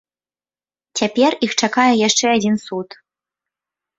Цяпер 1.01 1.31
іх 1.47 1.51
чакае 1.61 1.87
яшчэ 2.07 2.25
адзін 2.37 2.55
суд. 2.65 2.87